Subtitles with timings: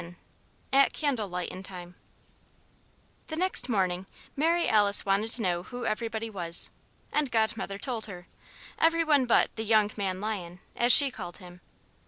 [0.01, 0.15] VII
[0.73, 1.93] AT CANDLE LIGHTIN' TIME
[3.27, 6.71] The next morning, Mary Alice wanted to know who everybody was;
[7.13, 8.25] and Godmother told her
[8.79, 11.61] every one but "the young man lion" as she called him.